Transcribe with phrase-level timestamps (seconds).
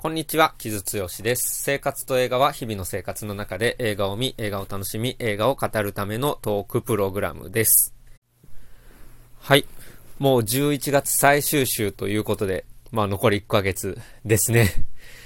[0.00, 1.60] こんにちは、木津剛です。
[1.60, 7.92] 生活と映画は日々の生活の中で映画を見、映画を楽しみ、映画を語るためのトークプログラムです。
[9.40, 9.64] はい。
[10.20, 14.70] もう11月最終週ということで、まあ残り1ヶ月ですね。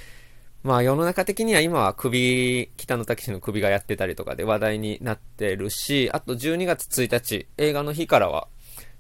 [0.65, 8.49] まあ世の中的には今は首、北野武の首がやってたりとかで話題になってるし、あと12月1日、映画の日からは、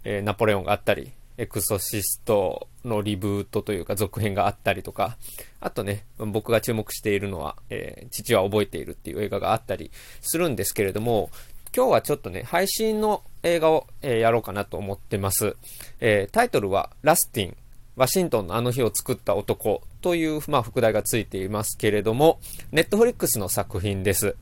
[0.04, 5.16] えー、ナポレオンがあったり、エクソシストのリブートというか続編があったりとか、
[5.60, 9.90] あとね、僕が注目しているのは、えー、父は覚えているっていう映画があったり
[10.20, 11.30] するんですけれども、
[11.74, 15.56] 今日はちょっとね、配信の映画を、えー、やろうかなと思ってます。
[16.00, 17.56] えー、タイトルは、ラスティン、
[17.96, 22.40] ワシントンのあの日を作った男という、まあ、副題がついていますけれども、
[22.72, 24.36] ネットフリックスの作品です。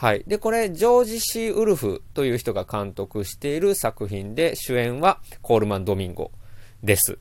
[0.00, 0.24] はい。
[0.26, 6.30] で、これ、ジョージ・シー・ウルフという人が監督している作品で、主演はコールマン・ドミンゴ
[6.82, 7.18] です。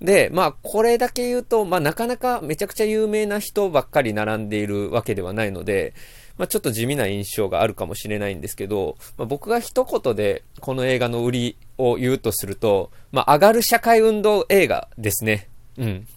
[0.00, 5.92] で、まあ、これだけ言うと、まあ、なかなかめちゃくちゃ有名な人ばっかり並んでいるわけではないので、
[6.38, 15.50] まあ、ちょっと地味な印象があるかもしれないんですけど、まあ、僕が一言でこの映画の売りを言うとすると、まあ、上がる社会運動映画ですね。
[15.76, 16.08] うん。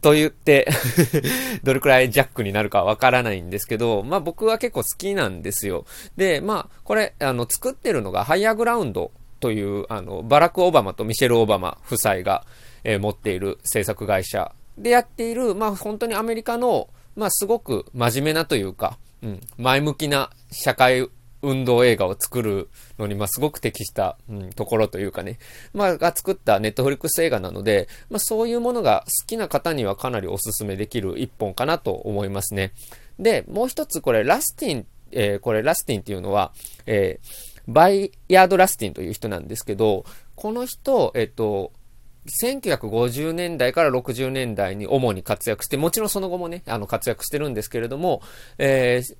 [0.00, 0.68] と言って
[1.62, 5.84] どれくらいジャックになるかわからないんですけど、まあ僕は結構好きなんですよ。
[6.16, 12.44] で、まあこれ、あの、作ってるのがハイアグラウンドという、あの、バラク・オバマとミシェル・オバマ夫妻が、
[12.84, 21.08] えー、持っている制作会社でやっている、まあ本当にアメリカの、まあすごく真面目なというか、うん、前向きな社会
[21.42, 25.38] 運動映画を作るのに、まあ、すごく適した、うん、ところというかね、
[25.72, 32.72] まあ、が作ったネットフリックス映画なので、まあ、そういうものが好きな方にはかなりおすすめできる一本かなと思いますね。
[33.18, 36.52] で、もう一つこれ、ラスティン、えー、これ、ラスティンっていうのは、
[36.86, 40.04] えー、バイヤード・ラスティンという人なんですけど、
[40.34, 41.72] この人、えっ、ー、と、
[42.42, 48.22] 1950年代から60年代に主に活躍して、もちろんその後もね、あの活躍してるんですけれども、
[48.58, 49.16] えー、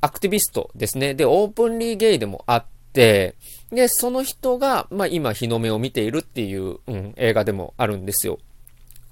[0.00, 1.14] アクティビストですね。
[1.14, 3.34] で、オープンリーゲイでもあって、
[3.70, 8.38] で、その人が、まあ今日の目を見ているっていう、うん、映画でもあるんですよ。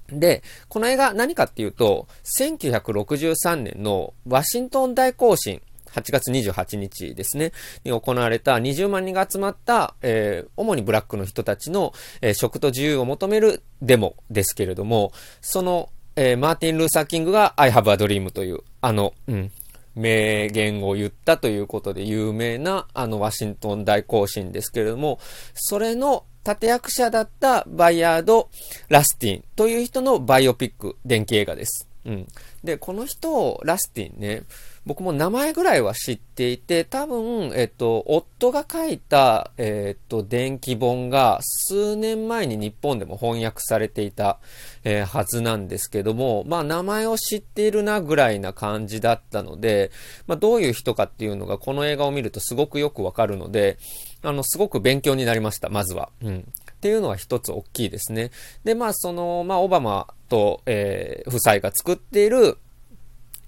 [0.09, 5.61] で、この映画何かっていうと、1963年のワシントン大行進、
[5.91, 7.51] 8月28日ですね、
[7.83, 15.11] に行われた20万人が集まった、えー、主にブラックの人たちの、えー、食と自由を求めるデモですけれども、
[15.41, 19.51] その、えー、マーティン・ルーサー・キングが I have a dream という、あの、うん、
[19.97, 25.19] 名言を言ったということで有名なあのワシントン大行進ですけれども、
[25.53, 28.49] それの立役者だったバイヤード・
[28.87, 31.89] ラスティンという人のバイオピック、電気映画です。
[32.05, 32.27] うん。
[32.63, 34.43] で、この人を、ラスティンね、
[34.87, 44.39] 僕も名前ぐらいは知っていて、多分、えっと、夫が書いた、えっと、電気本が数年前に日本でも翻訳されていた、
[44.85, 49.91] えー、はずなんですけども、まあ、名前を知っているなぐらいな感じだったので、
[50.25, 53.77] まあ、どういう人かっていうのがこの映画を見るとすごくよくわかるので、
[54.23, 56.09] あの、すごく勉強になりました、まずは。
[56.23, 56.47] うん。
[56.71, 58.31] っていうのは一つ大きいですね。
[58.63, 62.57] で、まあ、その、まあ、オバマと、えー、夫妻が作っている、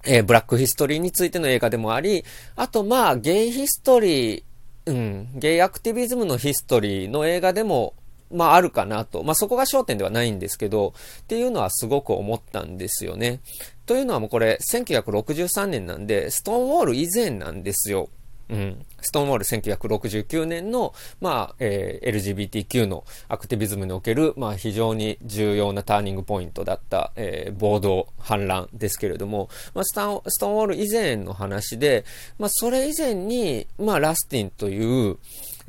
[0.05, 2.23] えー、ブラックヒストリーについての映画でもあり、
[2.55, 4.43] あとまあ、ゲイヒストリー、
[4.85, 7.93] うん、ゲイアクティビズムのヒストリーの映画でも、
[8.31, 9.23] まああるかなと。
[9.23, 13.41] まあそこが焦点ではないんですけど、っていうのはすごく思ったんですよね。
[13.85, 18.09] というのはもうこれ、1963年なんで、ストーンウォール以前なんですよ。
[18.49, 18.85] うん。
[19.01, 32.05] ストーンウォール1969年の、まあ、えー、LGBTQ のアクティビズムにおける、まあ、非常に重要なターニングポイントだった、えー、暴動、反乱ですけれども、まあ、スタン、ストーンウォール以前の話で、
[32.37, 35.17] まあ、それ以前に、まあ、ラスティンという、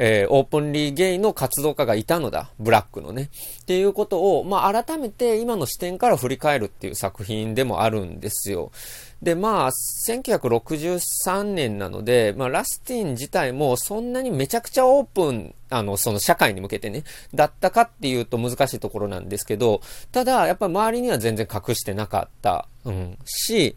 [0.03, 2.51] えー、オープンリーゲイの活動家がいたのだ。
[2.59, 3.29] ブラックのね。
[3.61, 8.73] っていうことを、まあ、改めて今の視点から振り返るっていう作品でもあるんですよ。
[9.23, 9.71] で、まあ、
[10.09, 17.05] 1963年なので、まあ、ラスティン自体もそんなにめちゃくちゃオープン、あの、その社会に向けてね、
[17.35, 23.77] だったかっていうと難しいところなんですけど、ただ、やっぱり周りには全然隠してなかった、うん、し、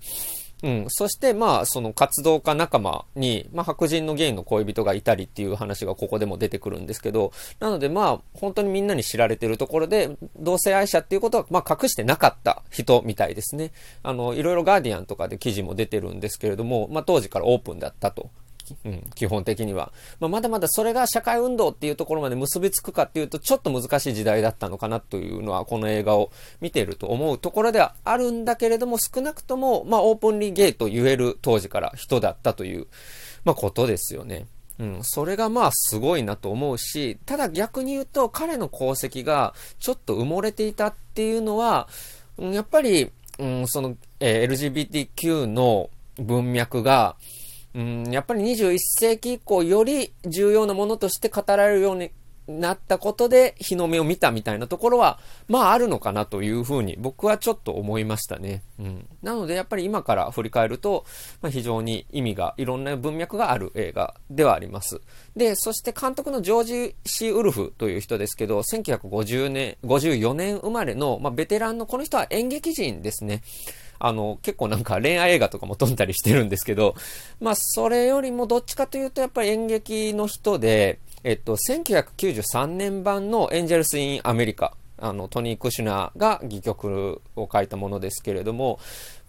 [0.64, 0.86] うん。
[0.88, 13.74] そして、まあ、その活動家仲間に、まあ、白人のゲイの恋人がいたりっていう話がここでも出てくるんですけど、なので、まあ、本当にみんなに知られてるところで、同性愛者っていうことは、まあ、隠してなかった人みたいですね。
[14.04, 18.30] あの、いろいろガーディアンとかで記事も出てるんですけれども、まあ、当時からオープンだったと
[18.86, 19.92] うん、基本的には。
[20.20, 26.32] まあ、まだまだそれが社会運動っていうところまで結びつくかっていうと、ちょっと難しい時代だったのかなというのは、この映画を
[26.62, 32.88] 見ていると思うところではあるんだけれども、少なくとも、まあ、オープンリーゲイと言える当時から人だったという、
[33.44, 34.48] まあ、ことですよね。
[34.80, 41.88] うん、それがまあすごいなと思うし、ただ逆に言うと彼の功績がちょっと埋もれていたっていうのは、
[42.40, 47.16] やっぱり、うん、その、えー、LGBTQ の文脈が、
[47.76, 52.12] うん、やっぱり21世紀以降より重要なものとして語られるように
[52.48, 58.64] なったことで日の目を見たみたいなところは、まああるのかなというふうに僕はちょっと思いましたね。
[58.80, 59.08] うん。
[59.22, 61.06] なのでやっぱり今から振り返ると、
[61.42, 65.02] まあ、非常に意味が、いろんな文脈がある映画ではあります。
[65.36, 73.42] で、そして監督のジョージ・シー・ウルフという人ですけど、1950年、54年生まれの、まあ、ベテランの、この人は演劇人ですね。
[74.00, 76.96] あの、結構なんか恋愛映画とかも撮ったりしてるんですけど、
[77.40, 88.80] まあ、それよりもどっちかというとやっぱり演劇の人で、えっと、1993年版のエンジェルス・イン・アメリカ、あの、トニー・クシュナが戯曲を書いたものですけれども、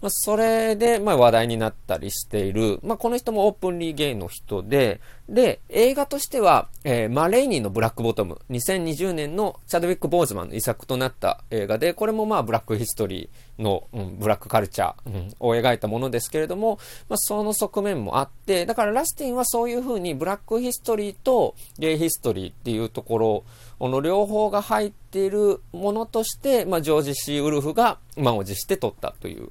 [0.01, 16.77] まあ、それで、まあ、話題になったりしている、まあ、この人もオープンリーゲイの人で、で、映画としては、えー、マレイニーのブラックボトム、2020年のチャドウィック・ボーズマンの遺作となった映画で、これもまあ、ブラックヒストリーの、うん、ブラックカルチャー、うん、を描いたものですけれども、
[17.09, 23.43] まあ、その側面もあって、だからラスティンはそういうふうにブラックヒストリーとゲイヒストリーっていうところを、
[23.85, 29.49] この両方が入っているものとして、まあ、ジョージ・シー・ウルフが満を持して撮ったという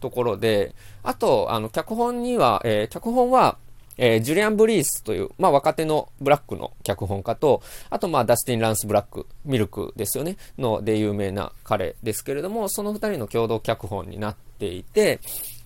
[0.00, 3.56] ところで、あと、あの、脚本には、えー、脚本は、
[3.96, 15.20] えー、ジュリアン・ブリースという、まあ、若手のブラックの脚本家と、あと、まあ、ダスティン・ランス・ブラック、ミルクですよね、ので有名な彼ですけれども、その二人の共同脚本になっていて、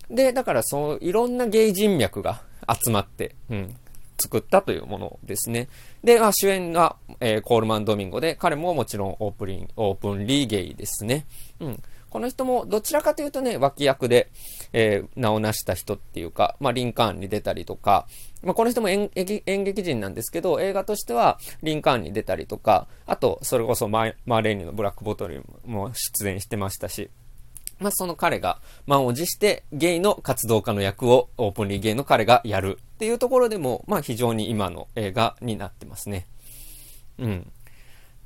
[0.08, 2.42] で、だからそう、いろんなゲイ人脈が
[2.80, 3.76] 集まって、うん、
[4.18, 5.68] 作ったというものですね。
[6.02, 11.26] で、まあ、主演が、えー、コールマン・ドミンゴで、彼ももちろんオープン、オープンリーゲイですね。
[11.60, 11.82] うん。
[12.14, 14.30] この人もどちらかというとね、脇役で、
[14.72, 18.06] えー、名を成した人っていうか、まあ、リンカーンに出たりとか、
[18.44, 27.10] まあ、この人も演劇人なんですけど、映画としてはリンカーンに出たりとか、あと、それこそマーレーニのブラックボトルも出演してましたし、
[27.80, 36.26] まあ、その彼が満を持してゲイの活動家の役をオープンリーゲイの彼がやるっていうところでも、まあ、非常に今の映画になってますね。
[37.18, 37.52] うん。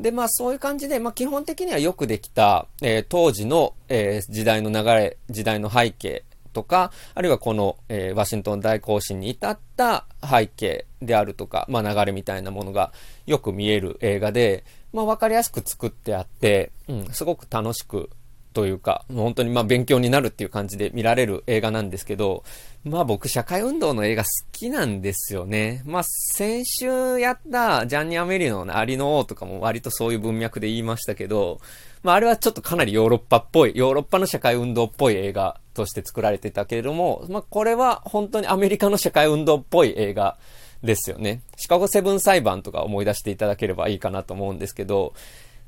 [0.00, 12.92] で、まあそういう感じで、まあ基本的にはよくできた、えー、当時の、えー、時代の流れ、時代の背景とか、あるいはこの、えー、ワシントン大行進に至った背景であるとか、まあ流れみたいなものが
[13.26, 18.10] よく見える映画で、まあわかりやすく作ってあって、うん、すごく楽しく
[18.58, 22.42] というか、う本当にまあ勉強になるっていう感じで見られる映画なんですけど、
[22.82, 25.84] まあ僕社会運動の映画好きなんですよね。
[25.86, 31.60] まあ先週やったジャンニ・アメリのアリの王とかも割とそういう文脈で言いましたけど、
[32.02, 40.36] まああれはちょっとかなりヨーロッパっぽい、ヨーロッパの社会運動っぽい映画として作られてたけれども、まあこれは本当にアメリカの社会運動っぽい映画
[40.82, 41.42] ですよね。
[41.56, 45.14] シカゴセブン裁判とか思い出していただければいいかなと思うんですけど、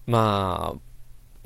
[0.09, 0.90] まあ、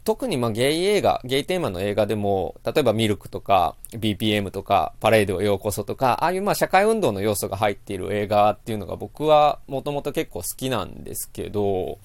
[0.04, 11.98] 特にまあゲイ映画、ゲイテーマの映画でも、例えばミルクとか BPM とかパレードをようこそとか、ああいうまあ社会運動の要素が入っている映画っていうのが僕はもともと結構好きなんですけど、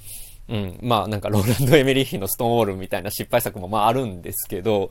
[0.48, 0.80] うん。
[0.82, 4.90] まあなんかローランド・エメリッヒのストーンウォールみたいな失敗作もまああるんですけど、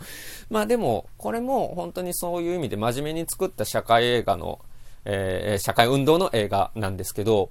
[0.50, 4.61] まあでもこれも本当にそういう意味で真面目に作った社会映画の、
[5.04, 7.50] えー、社会運動の映画なんですけど、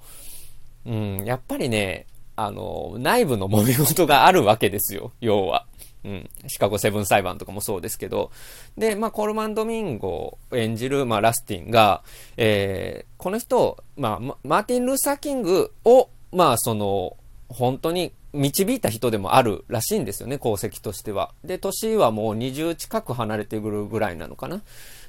[0.86, 2.06] うん、やっぱりね、
[2.38, 5.66] あの、内部の揉め事があるわけですよ、 要は。
[6.06, 6.30] うん。
[6.48, 8.32] シカゴセブン裁判とかもそうですけど。
[8.78, 12.04] で、まあ、コールマン・ドミンゴを演じる、まあ、ラスティンが、
[12.38, 17.18] えー、この人、まあ、マーティン・ルーサー・キングを、まあ、その、
[17.50, 21.34] 本当に導いた人でもあるらしいんですよね、功績としては。
[21.44, 24.62] で、年はもう20近く離れてくるぐらいなのかな。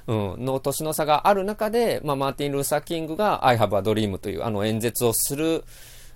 [0.07, 5.63] うん、の年の差がある中で、まあ、マーティン・ルーサー・キングが I have a dream というあの演説をする、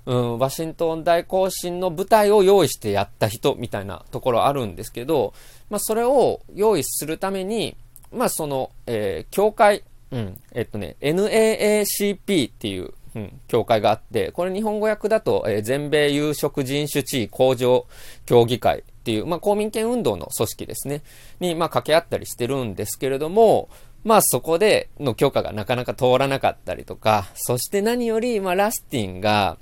[0.05, 5.33] うん、ワシントン大行進の舞台を用意してやった人みたいなところあるんですけど、
[5.69, 7.77] まあ、それを用意するために、
[8.11, 17.85] まあ、その、えー、教会、うん、えっとね、NAACP っていう、うん、教会があって、これ日本語訳だと、えー、全米有色人種地位向上
[18.25, 21.01] 協議会っていう、まあ、公民権運動の組織ですね、
[21.39, 23.69] に、まあ、掛け合ったりしてるんですけれども、
[24.03, 29.57] まあそこでの許可がなかなか通らなかったりとか、そして何より、まあラスティンが、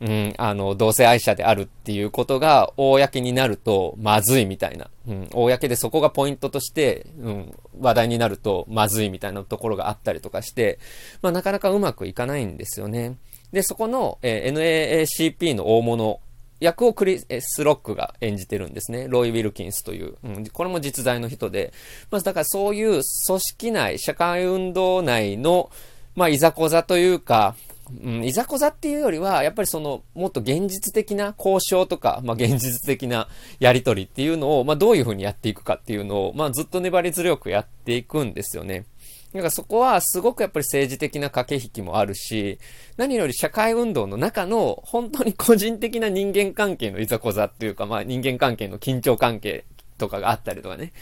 [0.00, 4.88] うん、あの、同性愛者であるっていうことが、公になると、まずいみたいな。
[5.06, 10.78] うん、公でそこがポイントとして、うん、話題になると、まずいみたいなところがあったりとかして、
[11.20, 13.18] まあ、なかなかうまくいかないんですよね。
[13.52, 16.20] で、そこの、えー、NAACP の大物
[16.60, 19.06] 役をクリス・ロックが演じてるんですね。
[19.06, 20.16] ロイ・ウィルキンスという。
[20.24, 21.74] うん、これも実在の人で。
[22.10, 25.70] まあ、だからそういう組織内、社会運動内の、
[26.14, 27.54] まあ、いざこざというか、
[28.02, 33.28] うん、いざこざっていうよりは、やっぱりその、もっと現実的な交渉とか、まあ、現実的な
[33.58, 38.86] やりとりっていうのを、まあ、どういうふうにやっていくかっていうのを、まあ、ずっと粘り強くやっていくんですよね。
[39.32, 42.58] だからそこはすごくやっぱり政治的な駆け引きもあるし、
[42.96, 49.64] 何より社会運動の中の本当に個人的な人間関係のいざこざっていうか、まあ人間関係の緊張関係
[49.98, 50.92] とかがあったりとかね。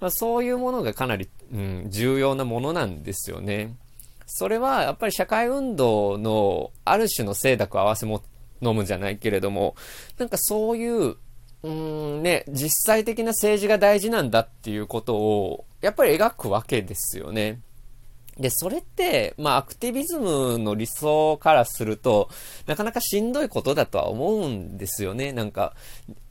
[0.00, 3.74] まあそういうものがかなり、うん、重要なものなんですよね。
[4.26, 8.22] それはやっぱり社会運動のある種の清濁合わせも
[8.62, 9.74] 飲むじゃないけれども、
[10.18, 11.70] なんかそういう、うー
[12.20, 17.60] んね、実際的な政治が大事なんだっていうことを、やっぱり描くわけですよね。
[18.38, 22.28] で、それって、まあ、アクティビズムの理想からすると、
[22.66, 25.32] なかなかしんどいことだとは思うんですよね。
[25.32, 25.74] なんか、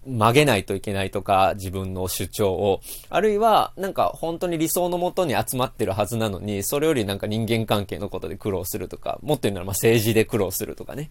[0.06, 2.82] 曲げないといけないとか、自分の主張を。
[3.10, 11.10] あるいは、なんか本当に理想のもとに集まってるはずなのに、それよりなんか人間関係のことで苦労するとか、もっと言うならまあ政治で苦労するとかね。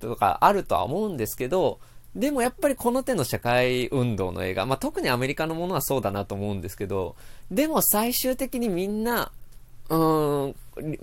[0.00, 1.78] とかあるとは思うんですけど、
[2.14, 7.16] でもやっぱりこの手の社会運動の映画、まあ特にアメリカのものはそうだなと思うんですけど、
[7.50, 9.30] でも最終的にみんな
[9.92, 10.54] うん、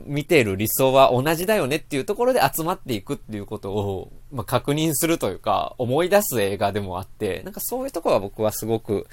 [0.08, 9.06] 見てる理想は同じだよねっていうところで集まっていくっていうことを、まあ、確認するというか、思い出す映画でもあって、なんかそういうところは僕はすごく、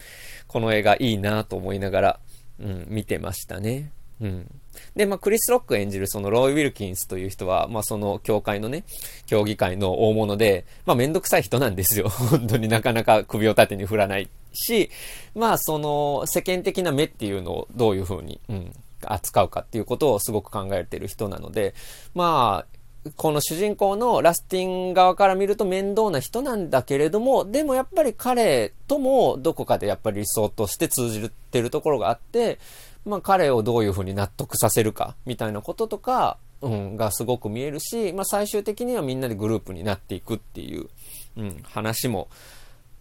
[0.46, 2.20] この映画いいなと思いながら、
[2.58, 3.92] うん、見てましたね。
[4.22, 4.50] うん。
[4.94, 8.84] で、まあ、クリス・ロック演じるそのロイ・ウィルキンスという人は、まあ、その教会のね、
[9.26, 12.08] 競技会の大物で、まあ、めんどくさい人なんですよ。
[12.30, 14.90] 本当になかなか首を縦に振らないし、
[15.34, 18.72] まあ、その世間的な目っていうのをどういうふうに、うん、
[19.02, 21.74] 扱うかっていうことをすごく考えてる人なので、
[22.14, 22.76] まあ、
[23.14, 32.58] この主人公のラスティン側から見ると面倒な人なんだけれども、でもやっぱり彼ともどこかでやっぱり理想として通じてるところがあって、
[33.04, 40.88] まあ彼をどういうふうに納得させるかみたいなこととか、うん、がすごく見えるし、まあ最終的にはみんなでグループになっていくっていう、
[41.36, 42.28] うん、話も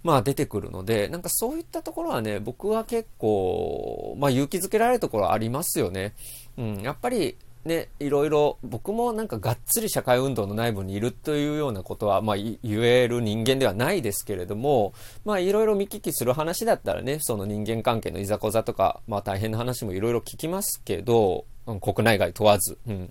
[0.06, 6.14] まあ出てくるので、なんかそういったところはね、僕は結構、まあ勇気づけられるところありますよね。
[6.60, 7.36] うん、やっぱり
[7.66, 14.94] ね、いろいろ、僕もなんかがっつり社会運動の内部にいるというようなことは、まあ言える人間ではないですけれども、
[15.26, 23.10] まあいろいろ見聞きする話だったらね、その人間関係のいざこざとか、まあ大変な話もいろいろ聞きますけど、うん、国内外問わず、うん。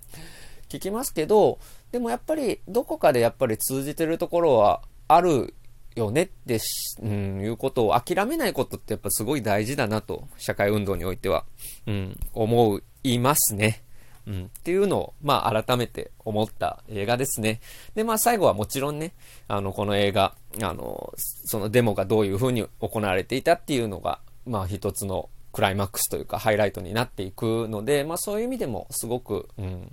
[0.69, 1.59] 聞きますけど、
[1.91, 5.55] でもやっぱりどこかでやっぱり通じてるところはある
[5.95, 6.61] よねって
[7.03, 11.45] うん、いうことを諦めないことってやっぱすごい大事だなと、社会運動においては、
[11.87, 13.83] うん、思いますね。
[14.27, 17.61] うん、っていうのを、まあ、改めて思った映画ですね。
[17.95, 19.13] で、まあ、最後はもちろんね、
[19.49, 29.93] あの、この映画、あの、そのデモがどういう風に行われていたっていうのが、まあ、一つのクライマックスというか、ハイライトになっていくので、まあ、そういう意味でも、すごく、うん、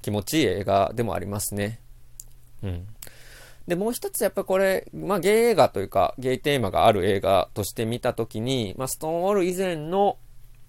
[0.00, 1.80] 気持ちいい映画でもありますね。
[2.62, 2.86] うん。
[3.66, 10.18] で、もう一つやっぱこれ、まあゲイ映画というか、ゲイテーマがある映画として見たときに、まあストーンウォール以前の、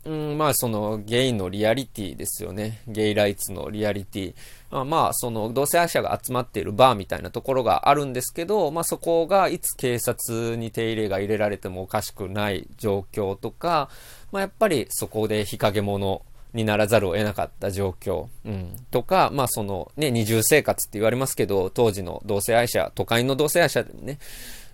[0.06, 2.82] うん、まあそのゲイのリアリティですよね。
[2.88, 4.36] ゲイライツのリアリティ。
[4.70, 13.90] まあ、まあその同性愛者が集まっているバーみたいなところがあるんですけど、まあそこがいつ警察に手入れが入れられてもおかしくない状況とか、
[14.32, 16.22] まあやっぱりそこで日陰者、
[16.54, 24.20] にならざるを得なかった状況、うん、とか、まあそのね、二重生活って言われますけど、当時の同性愛者、都会の同性愛者でね、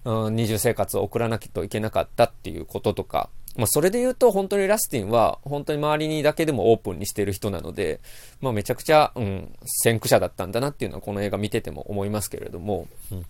[0.04, 8.00] うん、二重生活を送らなきゃいけなかったっていうこととか、まあそれで言うと本当にラスティンは本当に周りにだけでもオープンにしてる人なので、
[8.42, 13.26] まあめちゃくちゃ、うん、先駆者だったんだなっていうのはこの映画見てても思いますけれども、うん。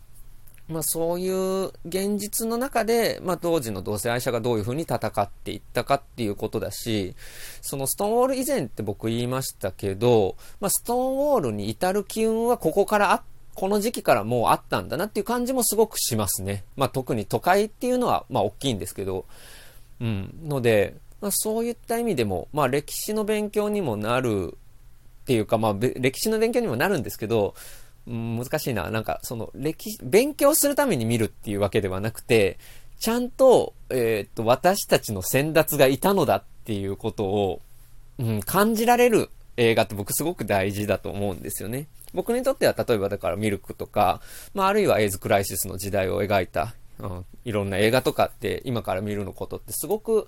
[0.69, 7.15] まあそういう現実の中で、まあ当時の同性愛者がどういうふうに戦っていったかっていうことだし、
[7.61, 13.23] そのストーンウォール以前って僕言いましたけど、まあストーンウォールに至る機運はここからあ、
[13.55, 16.63] この時期からもうあったんだなっていう感じもすごくしますね。
[16.77, 19.25] まあ特に都会っていうのはまあ大きいんですけど、
[19.99, 20.33] うん。
[20.47, 24.55] ので、まあそういった意味でも、まあ歴史の勉強にもなる
[25.23, 27.55] っていうか、まあ歴史の勉強にもなるんですけど、
[28.07, 28.89] 難しいな。
[28.89, 32.57] なんか、その、歴史、勉強するために見るっていうわけではなくて、
[32.99, 37.61] ちゃんと、えー、っと、私たちの先達がいたのだっていうことを、
[38.17, 41.87] うん、感じられる映画って僕すごく大事だと思うんですよね。
[42.13, 44.21] 僕にとっては、例えばだからミルクとか、
[44.53, 50.27] まあ、あるいはエイズクライシスの時代を描いた、うん、いろんな映画とかって今から見るのことってすごく、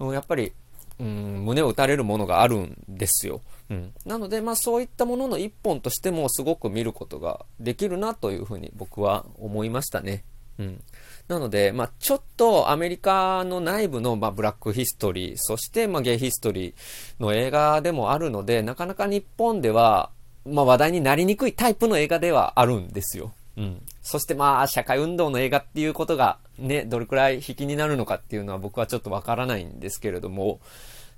[0.00, 0.52] うん、やっぱり
[1.00, 3.40] うん、胸を打たれるものがあるんですよ。
[3.70, 3.92] うん。
[4.04, 10.22] なので、まあそういったものの一本としてもすごく見ることができるなというふうに僕は思いましたね。
[10.58, 10.82] うん。
[11.26, 20.10] なので、まあちょっとアメリカの内部の、まあ、ブラックヒストリー、そしてまあゲイヒストリーの映画でもあるので、なかなか日本では、
[20.44, 23.32] まあ話題になりにくいタイプの映画ではあるんですよ。
[23.56, 23.82] うん。
[24.02, 30.60] そしてまあ、社会運動の映画っていうことがね、どれくらい引きになるのかっていうのは僕はちょっとわからないんですけれども、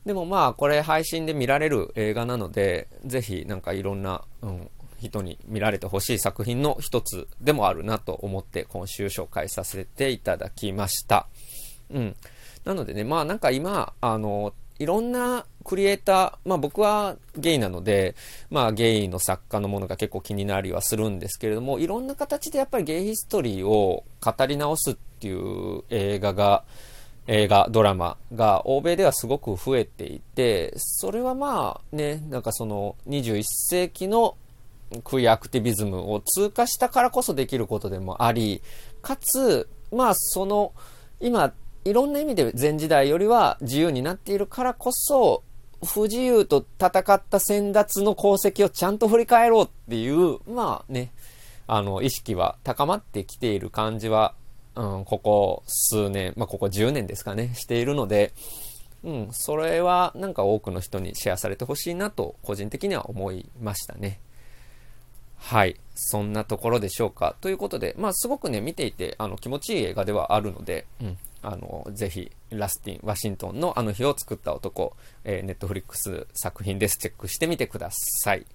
[0.05, 11.27] でもまあ、これ配信で見られる映画なので、ぜひなんかいろんな、うん、人に見られてほしい作品の一つでもあるなと思って今週紹介させていただきました。
[11.91, 12.17] うん。
[12.65, 18.15] なのでね、まあなんか今、あの、いろんなクリエイター、まあ僕はゲイなので、
[18.51, 26.65] まあゲイの作家のものが結構気になりはするんですけれども、いろんな形でやっぱりゲイヒストリーを語り直すっていう映画が、
[27.27, 34.37] 映画、ドラマが欧米ではすごく増えていて、それはまあね、なんかその21世紀の
[35.05, 38.61] クイアアクティビズムを通過したからこそできることでもあり、
[39.03, 40.73] かつ、まあその、
[41.21, 41.53] 今
[41.85, 45.43] いろんな意味で前時代よりは自由になっているからこそ、
[45.85, 51.13] 不自由と戦った先達の功績をちゃんと振り返ろうっていう、まあね、
[51.67, 54.35] あの、意識は高まってきている感じは、
[54.75, 58.33] うん、ここ数年、まあ、ここ10年ですかね、しているので、
[59.05, 64.21] うん、それはなんか多くの人にシェアされてほしいなと、個人的には思いましたね。
[65.37, 65.77] はい。
[65.95, 67.35] そんなところでしょうか。
[67.41, 76.97] ということで、まあ、すごくね、見ていて、あの、気持ちいい映画ではあるので、うん、あの、ぜひ、ラスティン、ワシントンのあの日を作った男、えー、ネットフリックス作品です。
[76.97, 78.47] チェックしてみてください。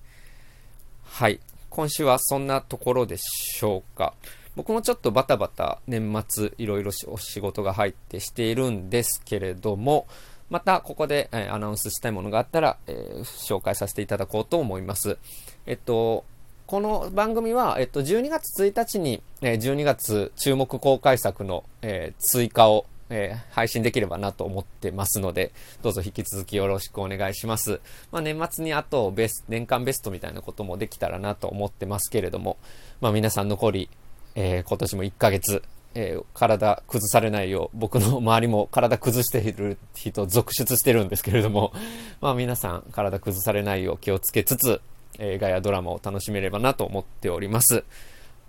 [1.03, 1.41] はい。
[1.69, 4.13] 今週はそんなところでしょうか。
[4.57, 10.07] 僕もちょっとバタバタ年末いろいろお仕事が入ってしているんですけれども、
[10.49, 15.19] またここで、アナウンスしたいものがあったら、えー、紹介させていただこうと思います。
[15.67, 16.25] えっと、
[16.65, 25.51] この番組は、えっと、12月1日に、えー、12月注目公開作の、えー、追加を、えー、配信できればなと思ってますので、
[25.83, 27.79] どうぞ引き続きよろしくお願いします。
[28.11, 32.57] まあ、年末にあとベス、年間ベストみたいなこともできたらなと思ってますけれども、
[33.01, 33.89] まあ、皆さん残り、
[34.39, 35.63] えー、今年も1ヶ月、
[35.95, 41.73] えー、体崩されないよう、僕の周りも体崩している人続出してるんですけれども、
[42.21, 44.79] まあ皆さん体崩されないよう気をつけつつ、
[45.17, 47.83] 映画やドラマを楽しめればなと思っております。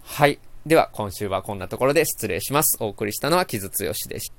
[0.04, 0.38] はい。
[0.66, 2.76] では、今週はこんなところで失礼します。
[2.80, 4.34] お送りしたのは木津剛でした。